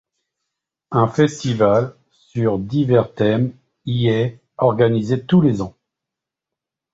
Un 0.89 1.07
festival 1.07 1.93
sur 2.09 2.57
divers 2.57 3.13
thèmes 3.13 3.53
y 3.85 4.07
est 4.07 4.39
organisé 4.57 5.23
tous 5.23 5.41
les 5.41 5.61
ans. 5.61 5.75